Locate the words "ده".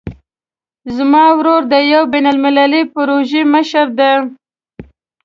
3.99-4.11